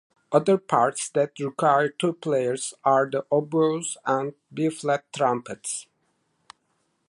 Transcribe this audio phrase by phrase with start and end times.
[0.31, 5.85] Other parts that require two players are the oboes and B-flat trumpets.